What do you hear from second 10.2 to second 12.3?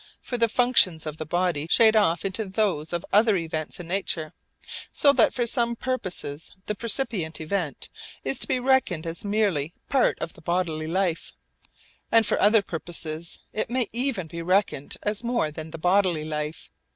the bodily life and